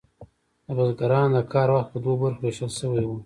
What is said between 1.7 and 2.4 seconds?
وخت په دوو